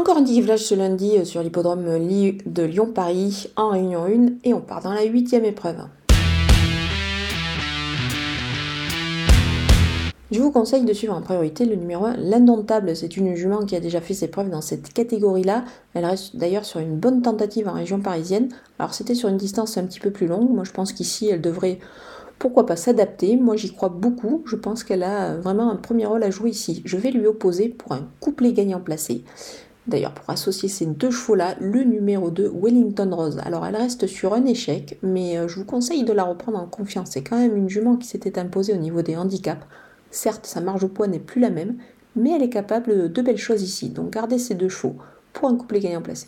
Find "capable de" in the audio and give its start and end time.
42.50-43.22